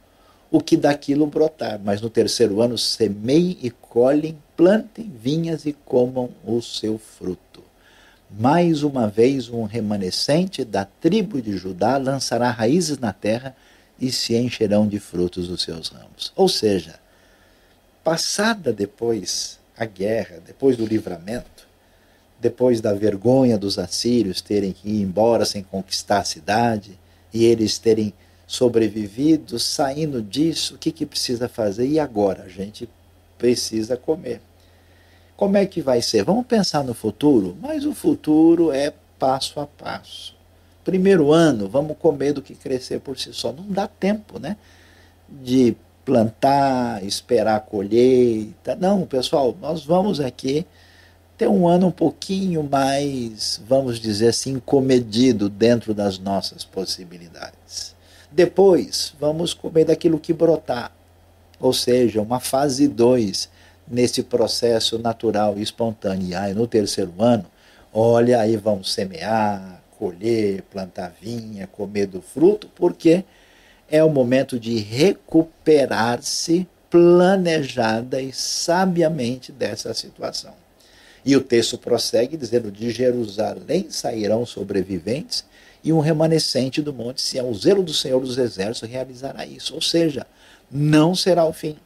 [0.51, 1.79] o que daquilo brotar.
[1.79, 7.70] Mas no terceiro ano, semeiem e colhem, plantem vinhas e comam o seu fruto.
[8.39, 13.57] Mais uma vez, um remanescente da tribo de Judá lançará raízes na terra
[14.01, 16.33] e se encherão de frutos os seus ramos.
[16.37, 17.01] Ou seja,
[18.05, 21.67] passada depois a guerra, depois do livramento,
[22.41, 26.99] depois da vergonha dos assírios terem que ir embora sem conquistar a cidade
[27.35, 28.15] e eles terem
[28.47, 31.87] sobrevivido, saindo disso, o que, que precisa fazer?
[31.87, 32.45] E agora?
[32.45, 32.89] A gente
[33.39, 34.41] precisa comer.
[35.41, 36.23] Como é que vai ser?
[36.23, 40.37] Vamos pensar no futuro, mas o futuro é passo a passo.
[40.85, 43.51] Primeiro ano, vamos comer do que crescer por si só.
[43.51, 44.59] Não dá tempo, né?
[45.31, 45.75] De
[46.05, 48.77] plantar, esperar a colheita.
[48.77, 50.67] Não, pessoal, nós vamos aqui
[51.39, 57.97] ter um ano um pouquinho mais, vamos dizer assim, comedido dentro das nossas possibilidades.
[58.31, 60.93] Depois, vamos comer daquilo que brotar,
[61.59, 63.49] ou seja, uma fase 2
[63.91, 66.29] nesse processo natural e espontâneo.
[66.29, 67.45] E aí, no terceiro ano,
[67.93, 73.25] olha, aí vamos semear, colher, plantar vinha, comer do fruto, porque
[73.91, 80.55] é o momento de recuperar-se planejada e sabiamente dessa situação.
[81.25, 85.45] E o texto prossegue dizendo: De Jerusalém sairão sobreviventes
[85.83, 87.51] e um remanescente do monte Sião.
[87.51, 89.75] O zelo do Senhor dos Exércitos realizará isso.
[89.75, 90.27] Ou seja,
[90.71, 91.77] não será o fim.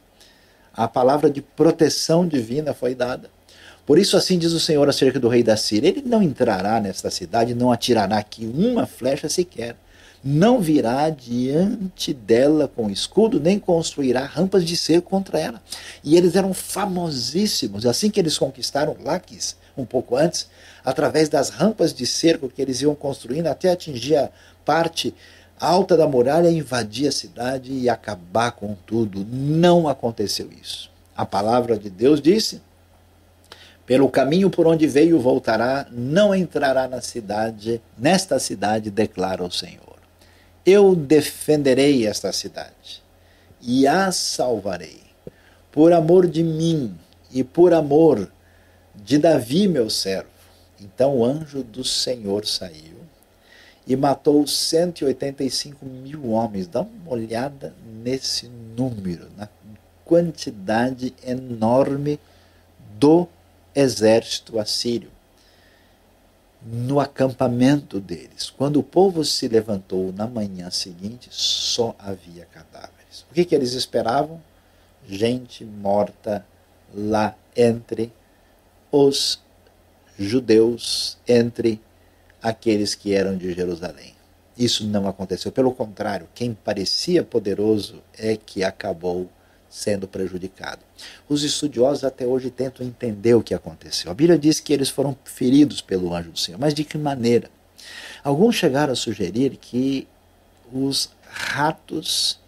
[0.75, 3.29] A palavra de proteção divina foi dada.
[3.85, 7.09] Por isso, assim diz o Senhor acerca do rei da Síria: Ele não entrará nesta
[7.09, 9.77] cidade, não atirará aqui uma flecha sequer.
[10.21, 15.61] Não virá diante dela com escudo, nem construirá rampas de cerco contra ela.
[16.03, 17.85] E eles eram famosíssimos.
[17.85, 20.49] Assim que eles conquistaram Laques, um pouco antes,
[20.83, 24.29] através das rampas de cerco que eles iam construindo até atingir a
[24.65, 25.13] parte
[25.59, 29.25] alta da muralha, invadir a cidade e acabar com tudo.
[29.29, 30.91] Não aconteceu isso.
[31.15, 32.61] A palavra de Deus disse:
[33.85, 39.95] pelo caminho por onde veio voltará, não entrará na cidade, nesta cidade, declara o Senhor.
[40.65, 43.03] Eu defenderei esta cidade
[43.61, 45.01] e a salvarei,
[45.71, 46.95] por amor de mim
[47.31, 48.31] e por amor
[48.95, 50.35] de Davi, meu servo
[50.79, 52.94] então o anjo do Senhor saiu
[53.87, 56.67] e matou 185 mil homens.
[56.67, 59.47] Dá uma olhada nesse número, na
[60.03, 62.19] quantidade enorme
[62.99, 63.27] do
[63.73, 65.09] exército assírio.
[66.61, 73.25] No acampamento deles, quando o povo se levantou na manhã seguinte, só havia cadáveres.
[73.29, 74.41] O que, que eles esperavam?
[75.07, 76.43] Gente morta
[76.91, 78.11] lá entre
[78.91, 79.39] os
[80.17, 81.81] judeus entre
[82.45, 84.13] aqueles que eram de Jerusalém.
[84.55, 85.51] Isso não aconteceu.
[85.51, 89.27] Pelo contrário, quem parecia poderoso é que acabou
[89.67, 90.81] sendo prejudicado.
[91.27, 94.11] Os estudiosos até hoje tentam entender o que aconteceu.
[94.11, 97.49] A Bíblia diz que eles foram feridos pelo anjo do Senhor, mas de que maneira?
[98.23, 100.07] Alguns chegaram a sugerir que
[100.71, 102.39] os ratos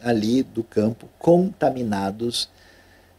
[0.00, 2.48] ali do campo contaminados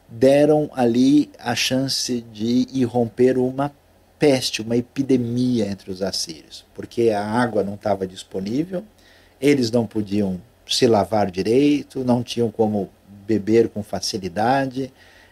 [0.10, 3.71] deram ali a chance de irromper uma
[4.19, 8.84] peste, uma epidemia entre os assírios, porque a água não estava disponível,
[9.41, 12.89] eles não podiam se lavar direito, não tinham como
[13.25, 14.91] beber com facilidade,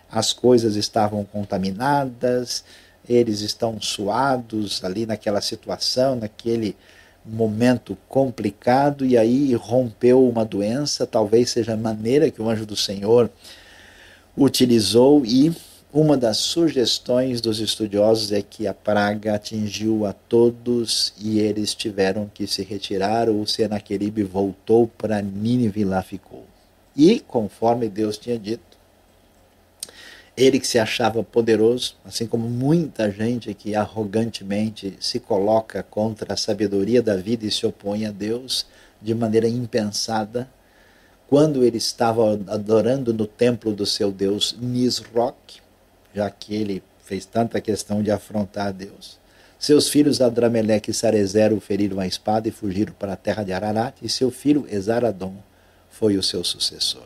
[0.09, 2.63] as coisas estavam contaminadas,
[3.07, 6.75] eles estão suados ali naquela situação, naquele
[7.25, 12.75] momento complicado, e aí rompeu uma doença, talvez seja a maneira que o anjo do
[12.75, 13.29] Senhor
[14.35, 15.53] utilizou, e
[15.99, 22.29] uma das sugestões dos estudiosos é que a praga atingiu a todos e eles tiveram
[22.31, 26.45] que se retirar, o Senaqueribe voltou para Nínive e lá ficou.
[26.95, 28.77] E, conforme Deus tinha dito,
[30.37, 36.37] ele que se achava poderoso, assim como muita gente que arrogantemente se coloca contra a
[36.37, 38.67] sabedoria da vida e se opõe a Deus
[39.01, 40.47] de maneira impensada,
[41.27, 45.65] quando ele estava adorando no templo do seu deus Nisroch,
[46.17, 49.19] já que ele fez tanta questão de afrontar Deus.
[49.59, 53.53] Seus filhos Adrameleque e Sarezer o feriram a espada e fugiram para a terra de
[53.53, 55.35] Ararat, e seu filho Esaradom
[55.91, 57.05] foi o seu sucessor.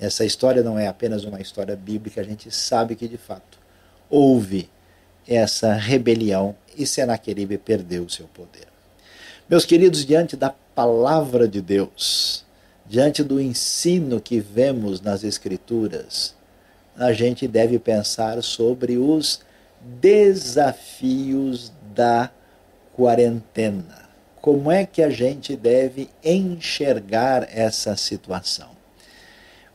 [0.00, 3.58] Essa história não é apenas uma história bíblica, a gente sabe que de fato
[4.08, 4.68] houve
[5.28, 8.66] essa rebelião e Senaqueribe perdeu o seu poder.
[9.48, 12.44] Meus queridos, diante da palavra de Deus,
[12.84, 16.34] diante do ensino que vemos nas Escrituras,
[17.00, 19.40] a gente deve pensar sobre os
[19.80, 22.30] desafios da
[22.92, 24.10] quarentena.
[24.38, 28.68] Como é que a gente deve enxergar essa situação?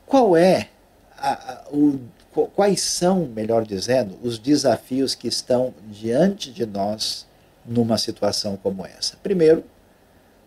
[0.05, 0.69] Qual é
[1.17, 1.99] a, a, o,
[2.53, 7.25] quais são, melhor dizendo, os desafios que estão diante de nós
[7.65, 9.17] numa situação como essa?
[9.23, 9.63] Primeiro,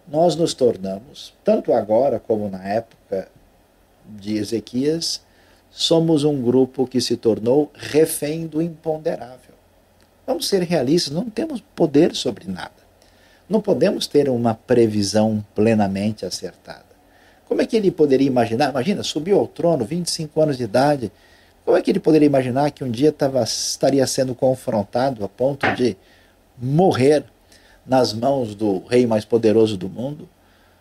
[0.06, 3.28] nós nos tornamos, tanto agora como na época
[4.06, 5.26] de Ezequias,
[5.70, 9.54] somos um grupo que se tornou refém do imponderável.
[10.26, 12.70] Vamos ser realistas, não temos poder sobre nada.
[13.48, 16.84] Não podemos ter uma previsão plenamente acertada.
[17.46, 18.68] Como é que ele poderia imaginar?
[18.68, 21.10] Imagina, subiu ao trono, 25 anos de idade.
[21.64, 25.66] Como é que ele poderia imaginar que um dia tava, estaria sendo confrontado a ponto
[25.74, 25.96] de
[26.58, 27.24] morrer
[27.86, 30.28] nas mãos do rei mais poderoso do mundo?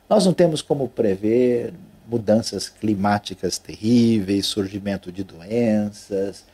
[0.10, 1.74] Nós não temos como prever
[2.10, 6.46] mudanças climáticas terríveis, surgimento de doenças,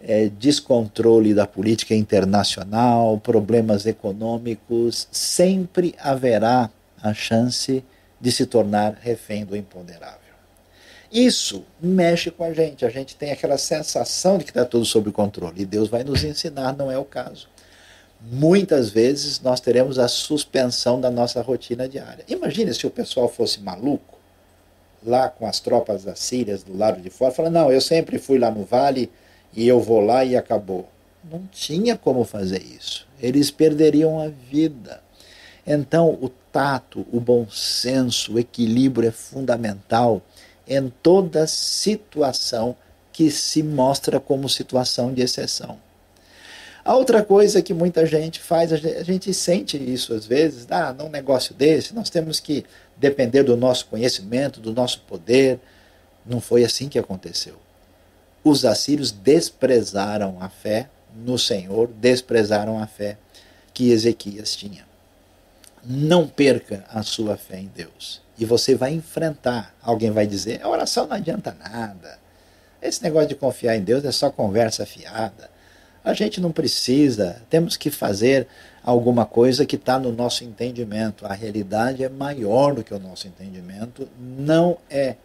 [0.00, 5.08] é, descontrole da política internacional, problemas econômicos.
[5.10, 6.70] Sempre haverá
[7.02, 7.84] a chance
[8.20, 10.20] de se tornar refém do imponderável.
[11.12, 15.12] Isso mexe com a gente, a gente tem aquela sensação de que está tudo sob
[15.12, 17.48] controle e Deus vai nos ensinar, não é o caso.
[18.20, 22.24] Muitas vezes nós teremos a suspensão da nossa rotina diária.
[22.26, 24.13] Imagine se o pessoal fosse maluco,
[25.04, 28.50] lá com as tropas assírias do lado de fora, falando: não, eu sempre fui lá
[28.50, 29.10] no vale
[29.54, 30.88] e eu vou lá e acabou.
[31.30, 33.06] Não tinha como fazer isso.
[33.20, 35.02] Eles perderiam a vida.
[35.66, 40.20] Então, o tato, o bom senso, o equilíbrio é fundamental
[40.68, 42.76] em toda situação
[43.12, 45.78] que se mostra como situação de exceção.
[46.84, 51.08] A outra coisa que muita gente faz, a gente sente isso às vezes, ah, num
[51.08, 52.64] negócio desse, nós temos que
[52.96, 55.58] depender do nosso conhecimento, do nosso poder.
[56.26, 57.54] Não foi assim que aconteceu.
[58.42, 63.16] Os assírios desprezaram a fé no Senhor, desprezaram a fé
[63.72, 64.84] que Ezequias tinha
[65.86, 68.22] não perca a sua fé em Deus.
[68.38, 69.74] E você vai enfrentar.
[69.82, 72.18] Alguém vai dizer: a oração não adianta nada.
[72.82, 75.50] Esse negócio de confiar em Deus é só conversa fiada.
[76.04, 78.46] A gente não precisa, temos que fazer
[78.82, 81.24] alguma coisa que está no nosso entendimento.
[81.24, 84.06] A realidade é maior do que o nosso entendimento.
[84.20, 85.16] Não é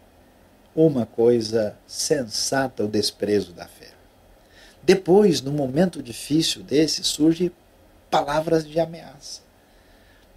[0.74, 3.88] uma coisa sensata o desprezo da fé.
[4.82, 7.52] Depois, no momento difícil desse, surgem
[8.10, 9.42] palavras de ameaça.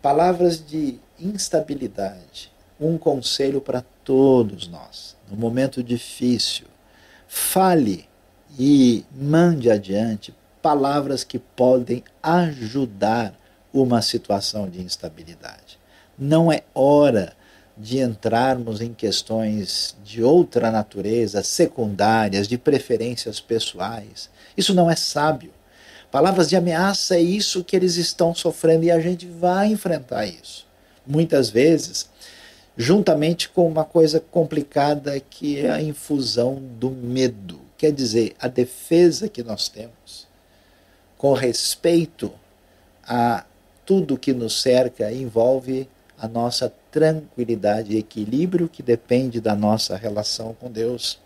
[0.01, 2.51] Palavras de instabilidade.
[2.77, 6.67] Um conselho para todos nós, no momento difícil.
[7.25, 8.09] Fale
[8.57, 13.33] e mande adiante palavras que podem ajudar
[13.73, 15.79] uma situação de instabilidade.
[16.17, 17.33] Não é hora
[17.75, 24.29] de entrarmos em questões de outra natureza, secundárias, de preferências pessoais.
[24.55, 25.51] Isso não é sábio.
[26.11, 30.67] Palavras de ameaça é isso que eles estão sofrendo e a gente vai enfrentar isso.
[31.05, 32.07] Muitas vezes,
[32.77, 37.62] juntamente com uma coisa complicada que é a infusão do medo.
[37.83, 40.25] Quer dizer, a defesa que nós temos
[41.17, 42.31] com respeito
[43.05, 43.43] a
[43.85, 50.53] tudo que nos cerca envolve a nossa tranquilidade e equilíbrio que depende da nossa relação
[50.53, 51.19] com Deus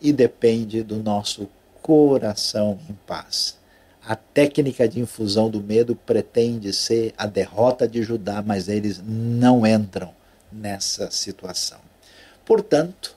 [0.00, 1.48] e depende do nosso
[1.80, 3.56] coração em paz.
[4.04, 9.64] A técnica de infusão do medo pretende ser a derrota de Judá, mas eles não
[9.64, 10.12] entram
[10.50, 11.78] nessa situação.
[12.44, 13.14] Portanto,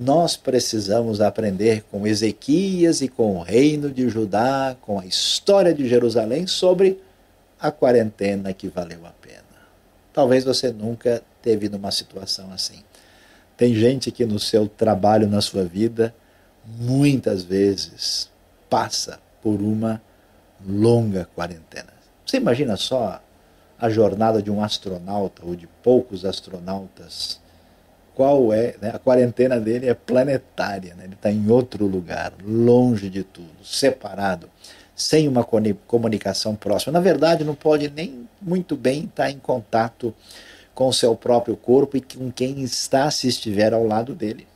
[0.00, 5.88] nós precisamos aprender com Ezequias e com o reino de Judá, com a história de
[5.88, 7.02] Jerusalém, sobre
[7.58, 9.42] a quarentena que valeu a pena.
[10.12, 12.84] Talvez você nunca teve numa situação assim.
[13.56, 16.14] Tem gente que no seu trabalho, na sua vida,
[16.64, 18.30] muitas vezes
[18.70, 20.00] passa por uma
[20.64, 21.92] longa quarentena.
[22.24, 23.20] Você imagina só
[23.76, 27.40] a jornada de um astronauta ou de poucos astronautas?
[28.18, 28.74] Qual é?
[28.82, 28.90] Né?
[28.92, 31.04] A quarentena dele é planetária, né?
[31.04, 34.50] ele está em outro lugar, longe de tudo, separado,
[34.92, 35.44] sem uma
[35.86, 36.94] comunicação próxima.
[36.94, 40.12] Na verdade, não pode nem muito bem estar em contato
[40.74, 44.48] com o seu próprio corpo e com quem está se estiver ao lado dele.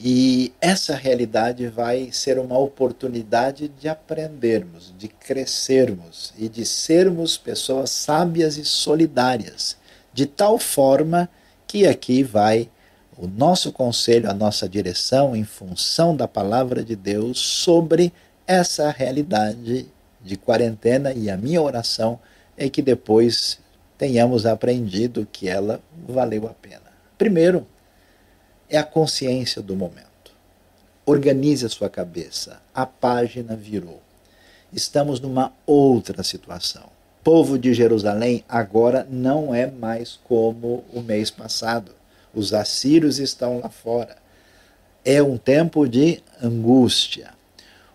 [0.00, 7.90] E essa realidade vai ser uma oportunidade de aprendermos, de crescermos e de sermos pessoas
[7.90, 9.76] sábias e solidárias,
[10.10, 11.41] de tal forma que
[11.86, 12.70] aqui vai
[13.16, 18.12] o nosso conselho, a nossa direção em função da palavra de Deus sobre
[18.46, 19.86] essa realidade
[20.20, 22.18] de quarentena e a minha oração
[22.56, 23.58] é que depois
[23.98, 26.92] tenhamos aprendido que ela valeu a pena.
[27.16, 27.66] Primeiro,
[28.68, 30.32] é a consciência do momento.
[31.06, 32.60] Organize a sua cabeça.
[32.74, 34.00] A página virou.
[34.72, 36.91] Estamos numa outra situação.
[37.24, 41.92] Povo de Jerusalém agora não é mais como o mês passado.
[42.34, 44.16] Os assírios estão lá fora.
[45.04, 47.30] É um tempo de angústia,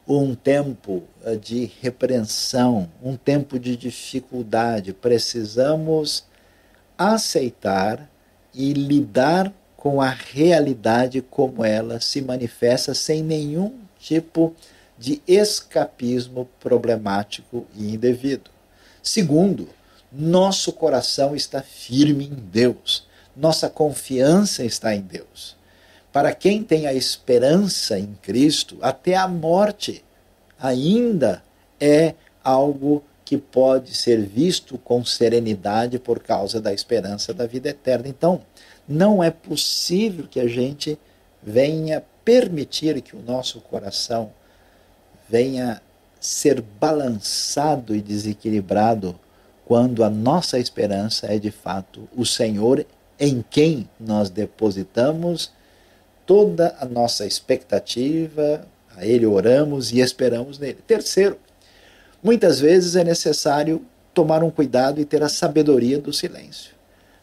[0.08, 4.94] um tempo eh, de repreensão, um tempo de dificuldade.
[4.94, 6.24] Precisamos
[6.98, 8.10] aceitar
[8.54, 14.56] e lidar com a realidade como ela se manifesta sem nenhum tipo
[14.98, 18.57] de escapismo problemático e indevido.
[19.08, 19.70] Segundo,
[20.12, 25.56] nosso coração está firme em Deus, nossa confiança está em Deus.
[26.12, 30.04] Para quem tem a esperança em Cristo, até a morte
[30.60, 31.42] ainda
[31.80, 38.10] é algo que pode ser visto com serenidade por causa da esperança da vida eterna.
[38.10, 38.42] Então,
[38.86, 41.00] não é possível que a gente
[41.42, 44.34] venha permitir que o nosso coração
[45.30, 45.82] venha
[46.20, 49.18] ser balançado e desequilibrado
[49.66, 52.86] quando a nossa esperança é de fato o Senhor
[53.20, 55.52] em quem nós depositamos
[56.26, 58.66] toda a nossa expectativa,
[58.96, 60.80] a Ele oramos e esperamos nele.
[60.86, 61.38] Terceiro,
[62.22, 66.76] muitas vezes é necessário tomar um cuidado e ter a sabedoria do silêncio.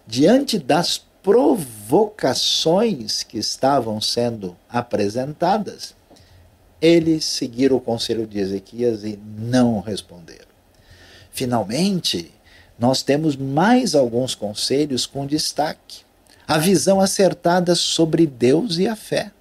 [0.06, 5.94] Diante das provocações que estavam sendo apresentadas,
[6.84, 10.44] eles seguiram o conselho de Ezequias e não responderam.
[11.32, 12.30] Finalmente,
[12.78, 16.02] nós temos mais alguns conselhos com destaque.
[16.46, 19.32] A visão acertada sobre Deus e a fé.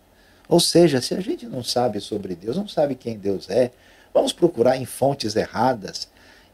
[0.48, 3.72] Ou seja, se a gente não sabe sobre Deus, não sabe quem Deus é,
[4.14, 6.08] vamos procurar em fontes erradas,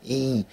[0.04, 0.44] em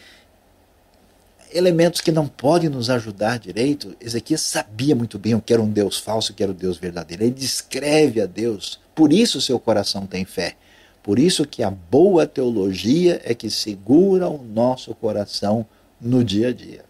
[1.56, 3.96] elementos que não podem nos ajudar direito.
[4.00, 6.76] Ezequias sabia muito bem o que era um Deus falso o que era o Deus
[6.76, 7.22] verdadeiro.
[7.22, 8.78] Ele descreve a Deus.
[8.94, 10.56] Por isso seu coração tem fé.
[11.02, 15.64] Por isso que a boa teologia é que segura o nosso coração
[16.00, 16.84] no dia a dia.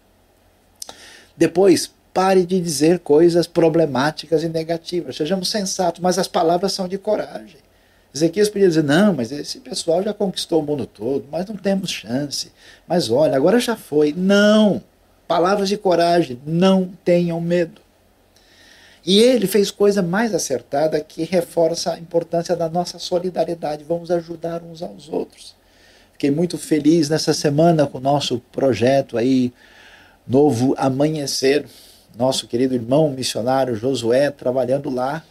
[1.35, 5.15] Depois, pare de dizer coisas problemáticas e negativas.
[5.15, 7.66] Sejamos sensatos, mas as palavras são de coragem.
[8.13, 11.91] Ezequias podia dizer: não, mas esse pessoal já conquistou o mundo todo, mas não temos
[11.91, 12.51] chance.
[12.87, 14.13] Mas olha, agora já foi.
[14.15, 14.81] Não!
[15.27, 17.81] Palavras de coragem, não tenham medo.
[19.05, 23.83] E ele fez coisa mais acertada que reforça a importância da nossa solidariedade.
[23.83, 25.55] Vamos ajudar uns aos outros.
[26.11, 29.53] Fiquei muito feliz nessa semana com o nosso projeto aí,
[30.27, 31.65] Novo Amanhecer.
[32.17, 35.23] Nosso querido irmão missionário Josué trabalhando lá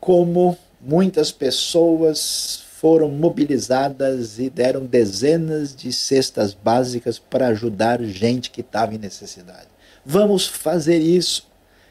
[0.00, 8.62] como muitas pessoas foram mobilizadas e deram dezenas de cestas básicas para ajudar gente que
[8.62, 9.68] estava em necessidade.
[10.04, 11.46] Vamos fazer isso.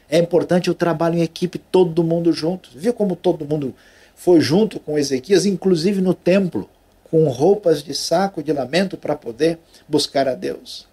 [0.08, 2.70] É importante o trabalho em equipe, todo mundo junto.
[2.74, 3.74] Viu como todo mundo
[4.16, 6.68] foi junto com Ezequias, inclusive no templo,
[7.04, 10.86] com roupas de saco de lamento para poder buscar a Deus.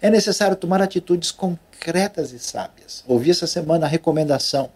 [0.00, 3.02] É necessário tomar atitudes concretas e sábias.
[3.08, 4.70] Ouvi essa semana a recomendação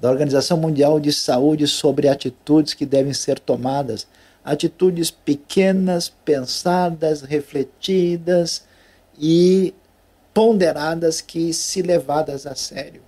[0.00, 4.06] da Organização Mundial de Saúde sobre atitudes que devem ser tomadas,
[4.42, 8.64] atitudes pequenas, pensadas, refletidas
[9.18, 9.74] e
[10.32, 13.02] ponderadas que, se levadas a sério,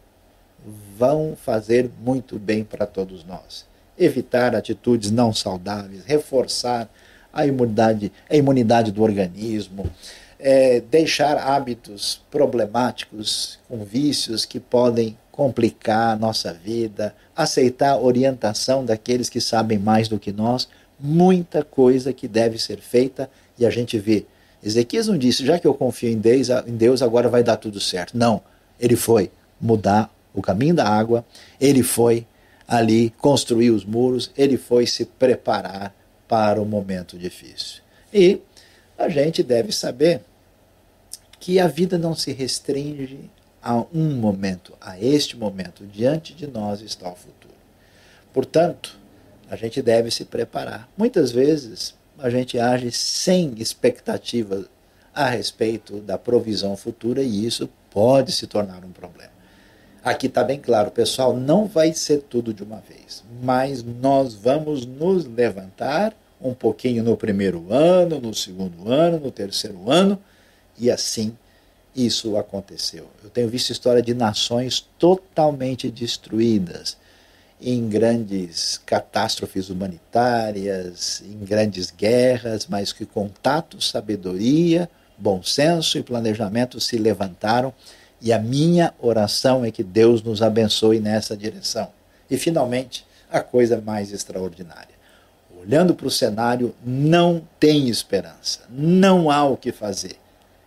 [0.96, 3.64] vão fazer muito bem para todos nós.
[3.98, 6.88] Evitar atitudes não saudáveis, reforçar
[7.32, 9.90] a imunidade, a imunidade do organismo,
[10.38, 18.84] é, deixar hábitos problemáticos com vícios que podem complicar a nossa vida, aceitar a orientação
[18.84, 20.68] daqueles que sabem mais do que nós,
[21.00, 23.28] muita coisa que deve ser feita
[23.58, 24.26] e a gente vê.
[24.62, 27.80] Ezequias não disse, já que eu confio em Deus, em Deus agora vai dar tudo
[27.80, 28.16] certo.
[28.16, 28.42] Não,
[28.78, 29.30] ele foi
[29.60, 31.24] mudar o caminho da água,
[31.60, 32.26] ele foi
[32.68, 35.94] ali construir os muros, ele foi se preparar
[36.28, 37.82] para o momento difícil.
[38.12, 38.40] E
[38.96, 40.20] a gente deve saber
[41.40, 43.30] que a vida não se restringe
[43.62, 45.86] a um momento, a este momento.
[45.86, 47.54] Diante de nós está o futuro.
[48.32, 48.98] Portanto,
[49.48, 50.88] a gente deve se preparar.
[50.96, 54.66] Muitas vezes a gente age sem expectativa
[55.14, 59.30] a respeito da provisão futura e isso pode se tornar um problema.
[60.02, 64.84] Aqui está bem claro, pessoal, não vai ser tudo de uma vez, mas nós vamos
[64.84, 70.18] nos levantar um pouquinho no primeiro ano, no segundo ano, no terceiro ano,
[70.76, 71.36] e assim
[71.94, 73.08] isso aconteceu.
[73.22, 76.96] Eu tenho visto história de nações totalmente destruídas
[77.60, 86.02] em grandes catástrofes humanitárias, em grandes guerras, mas que com tato, sabedoria, bom senso e
[86.02, 87.72] planejamento se levantaram.
[88.20, 91.88] E a minha oração é que Deus nos abençoe nessa direção.
[92.30, 94.94] E finalmente, a coisa mais extraordinária.
[95.60, 100.16] Olhando para o cenário, não tem esperança, não há o que fazer.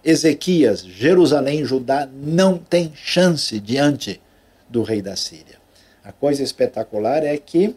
[0.05, 4.21] Ezequias, Jerusalém, Judá não tem chance diante
[4.69, 5.57] do rei da Síria.
[6.03, 7.75] A coisa espetacular é que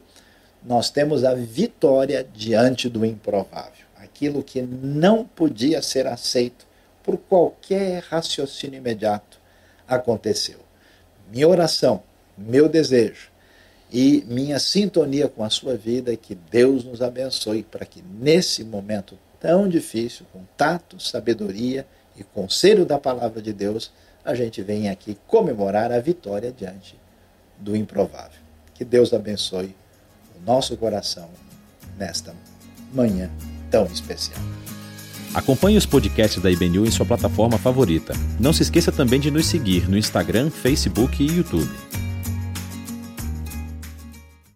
[0.63, 3.87] nós temos a vitória diante do improvável.
[3.97, 6.67] Aquilo que não podia ser aceito
[7.03, 9.41] por qualquer raciocínio imediato
[9.89, 10.59] aconteceu.
[11.33, 12.03] Minha oração,
[12.37, 13.31] meu desejo
[13.91, 18.63] e minha sintonia com a sua vida é que Deus nos abençoe para que nesse
[18.65, 21.87] momento tão difícil, com tato, sabedoria
[22.19, 23.93] e conselho da palavra de Deus,
[24.25, 26.99] a gente venha aqui comemorar a vitória diante
[27.59, 28.39] do improvável.
[28.75, 29.75] Que Deus abençoe
[30.37, 31.29] o nosso coração
[31.97, 32.35] nesta
[32.93, 33.31] manhã
[33.71, 34.41] tão especial.
[35.35, 38.15] Acompanhe os podcasts da IBNU em sua plataforma favorita.
[38.41, 41.71] Não se esqueça também de nos seguir no Instagram, Facebook e YouTube.